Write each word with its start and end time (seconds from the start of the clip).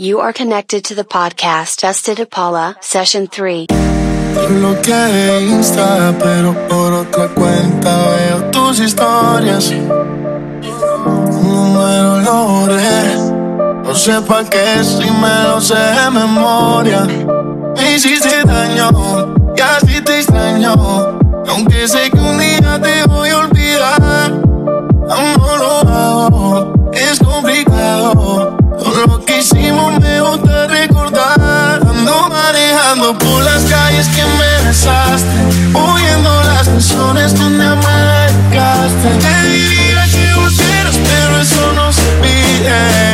You 0.00 0.20
are 0.20 0.32
connected 0.32 0.84
to 0.84 0.94
the 0.94 1.02
podcast 1.02 1.80
Festa 1.80 2.14
da 2.14 2.24
Paula, 2.24 2.76
Session 2.80 3.26
3. 3.26 3.66
Lo 4.60 4.80
que 4.80 4.92
de 4.92 5.42
Insta, 5.50 6.14
pero 6.22 6.54
por 6.68 6.92
otra 6.92 7.26
cuenta 7.34 8.06
veo 8.06 8.48
tus 8.52 8.78
historias. 8.78 9.72
Número. 11.42 12.22
No 13.82 13.94
sé 13.96 14.20
pa' 14.20 14.44
qué 14.44 14.84
si 14.84 15.10
me 15.10 15.42
lo 15.48 15.60
sé 15.60 15.74
de 15.74 16.10
memoria. 16.12 17.04
Me 17.74 17.96
hiciste 17.96 18.44
daño 18.44 18.90
y 19.56 19.60
así 19.60 20.00
te 20.00 20.20
extraño. 20.20 20.76
Aunque 21.48 21.88
sé 21.88 22.08
que 22.08 22.20
un 22.20 22.38
día 22.38 22.80
te 22.80 23.02
voy 23.08 23.30
a 23.30 23.38
olvidar. 23.38 24.30
Aún 25.10 25.32
no 25.38 25.56
lo 25.56 25.80
hago, 25.80 26.72
es 26.92 27.18
complicado. 27.18 28.57
Lo 29.06 29.24
que 29.24 29.38
hicimos 29.38 30.00
me 30.00 30.20
gusta 30.20 30.66
recordar. 30.66 31.80
Ando 31.88 32.28
manejando 32.28 33.16
por 33.16 33.44
las 33.44 33.62
calles 33.64 34.08
que 34.08 34.24
me 34.24 34.68
besaste. 34.68 35.28
Oyendo 35.72 36.42
las 36.42 36.68
canciones 36.68 37.38
donde 37.38 37.64
dedicaste. 37.64 39.08
Te 39.20 39.48
diría 39.48 40.04
que 40.10 40.34
volvieras, 40.34 40.96
pero 40.96 41.40
eso 41.40 41.72
no 41.74 41.92
se 41.92 42.02
pide. 42.22 43.07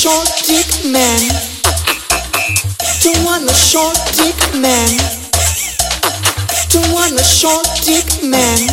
short 0.00 0.32
dick 0.46 0.66
man. 0.90 1.28
Don't 3.04 3.22
want 3.22 3.44
a 3.44 3.52
short 3.52 3.98
dick 4.16 4.40
man. 4.56 4.96
Don't 6.72 6.90
want 6.90 7.20
a 7.20 7.22
short 7.22 7.68
dick 7.84 8.08
man. 8.24 8.64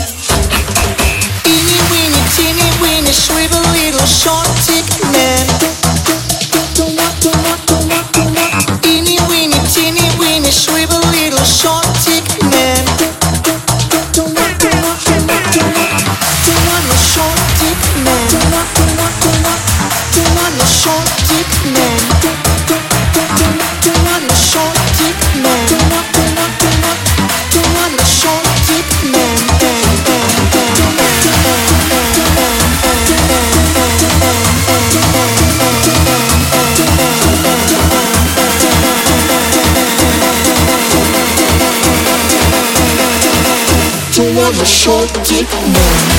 Eeny 1.44 1.80
weeny 1.92 2.22
teeny 2.32 2.70
weeny 2.82 3.12
shrivel 3.12 3.60
little 3.76 4.08
short 4.08 4.48
dick 4.68 4.88
man. 5.12 5.44
Don't, 5.60 5.82
don't, 5.84 6.16
don't, 6.54 6.76
don't 6.78 6.96
want, 6.96 7.22
don't 7.22 7.44
want. 7.44 7.67
short 44.88 45.12
dick 45.25 45.51
man. 45.74 46.17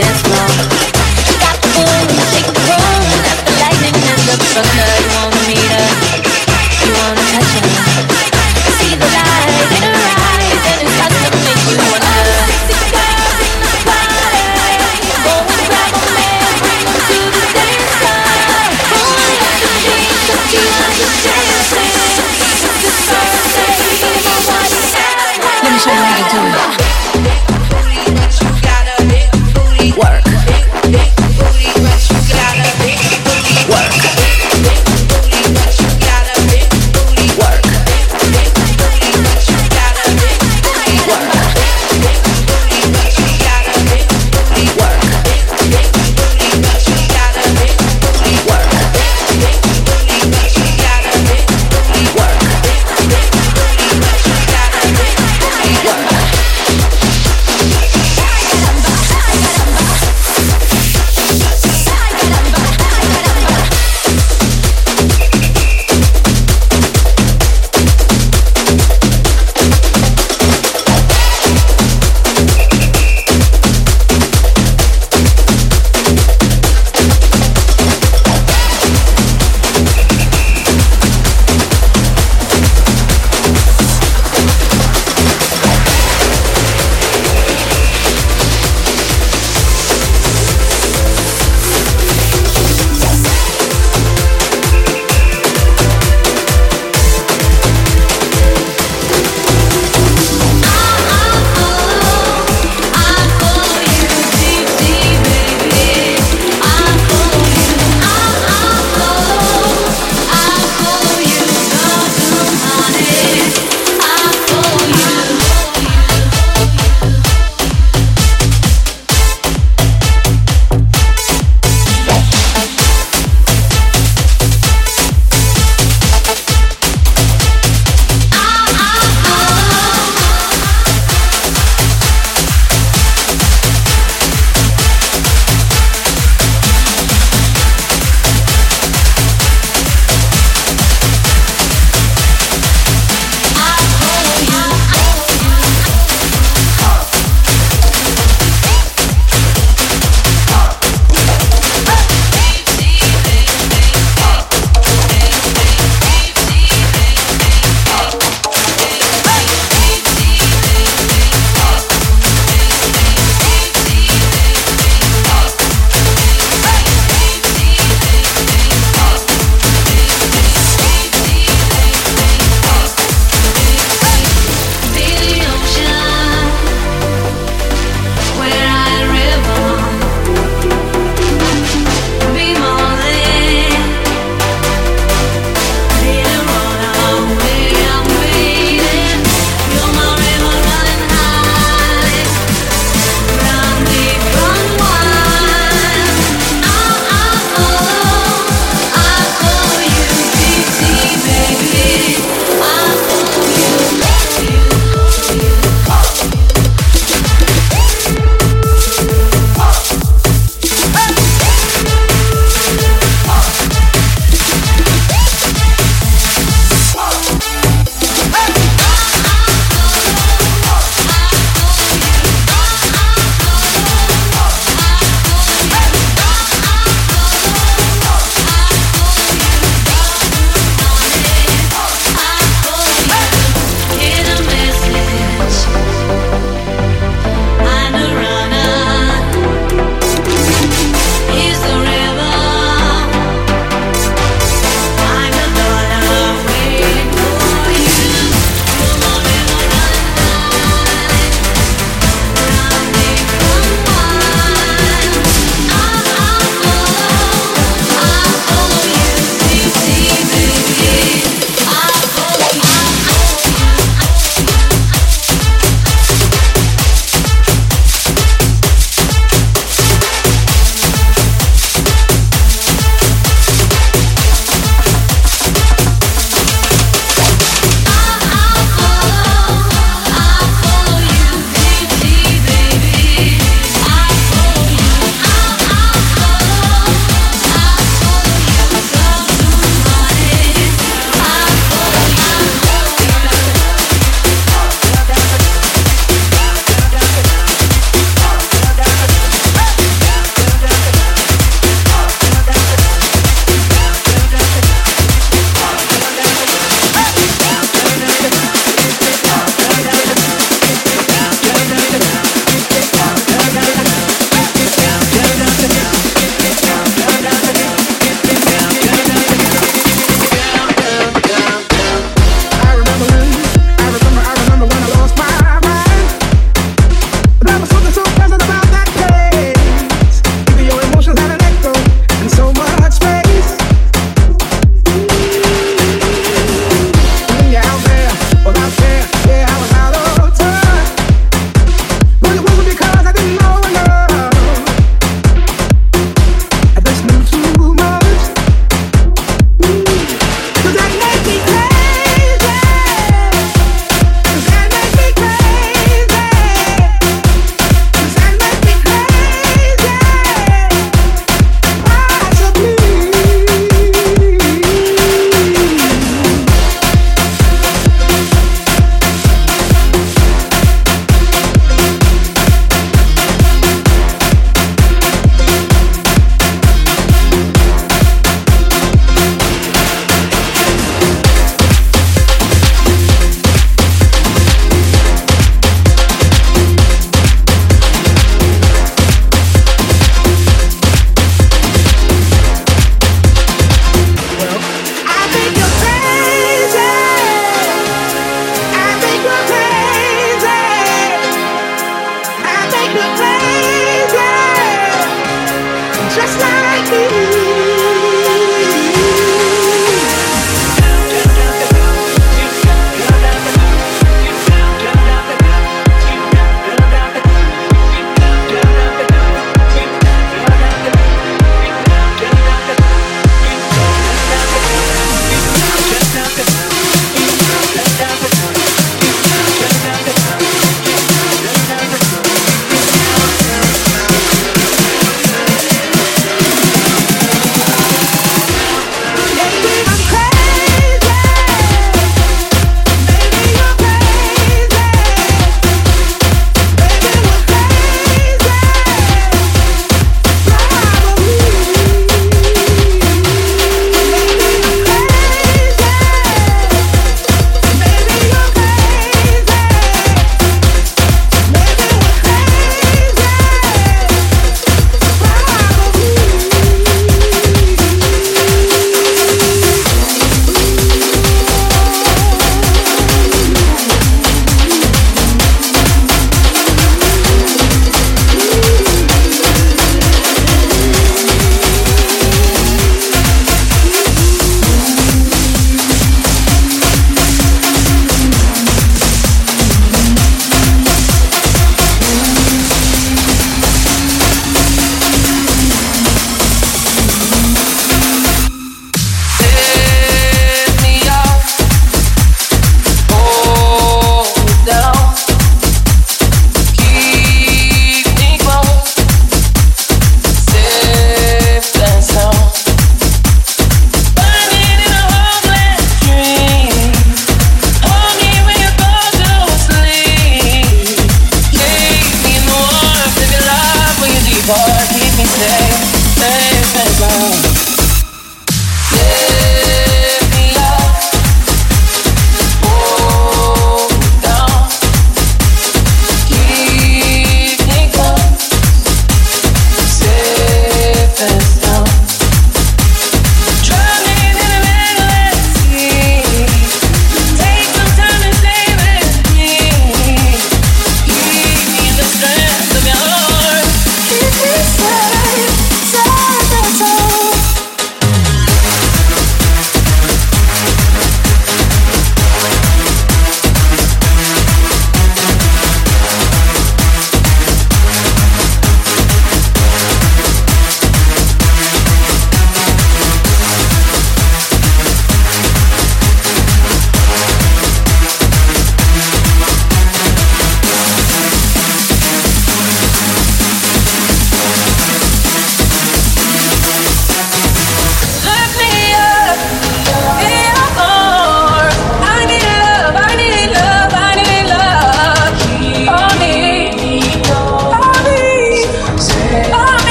dance 0.00 0.22
floor 0.22 0.69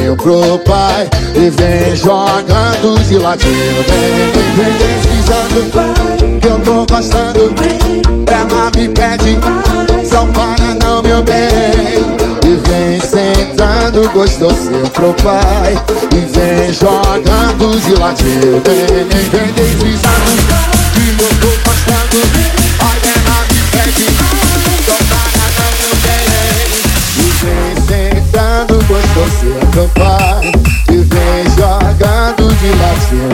gostosinho 0.00 0.16
pro 0.16 0.58
pai 0.60 1.08
E 1.34 1.50
vem 1.50 1.96
jogando 1.96 2.98
de 3.06 3.18
ladinho. 3.18 3.84
Vem, 3.88 4.32
vem, 4.56 4.72
deslizando 4.78 6.40
Que 6.40 6.48
eu 6.48 6.60
tô 6.60 6.86
gostando. 6.86 7.54
Ela 8.26 8.70
me 8.76 8.88
pede 8.88 9.38
Só 10.08 10.26
para 10.26 10.74
não, 10.82 11.02
meu 11.02 11.22
bem 11.22 11.40
E 12.44 12.56
vem 12.68 13.00
sentando 13.00 14.08
gostosinho 14.12 14.88
pro 14.90 15.12
pai 15.14 15.74
E 16.12 16.20
vem 16.32 16.72
jogando 16.72 17.80
de 17.80 17.94
ladinho. 17.94 18.62
Vem, 18.64 19.30
vem, 19.30 19.52
deslizando 19.52 20.30
Que 20.94 21.22
eu 21.22 21.28
tô 21.40 21.70
gostando. 21.70 22.60
Você 22.80 23.19
Depois 28.90 29.06
você 29.10 29.46
é 29.46 29.62
acampar 29.62 30.40
E 30.90 30.96
vem 30.96 31.44
jogando 31.56 32.52
de 32.56 32.70
latim 32.74 33.28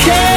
care, 0.00 0.33